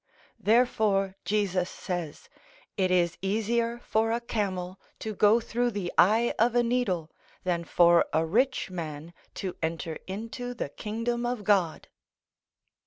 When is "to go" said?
4.97-5.39